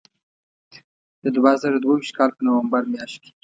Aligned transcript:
د 1.23 1.25
دوه 1.35 1.51
زره 1.61 1.77
دوه 1.83 1.93
ویشت 1.97 2.13
کال 2.17 2.29
په 2.35 2.41
نومبر 2.45 2.83
میاشت 2.91 3.17
کې. 3.23 3.31